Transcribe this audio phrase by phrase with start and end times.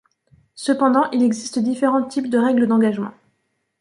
[0.55, 3.13] Cependant il existe différents types de règles d'engagement.